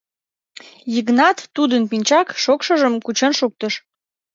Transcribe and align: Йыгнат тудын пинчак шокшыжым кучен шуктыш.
Йыгнат 0.93 1.37
тудын 1.55 1.83
пинчак 1.89 2.27
шокшыжым 2.43 2.93
кучен 3.05 3.31
шуктыш. 3.39 3.73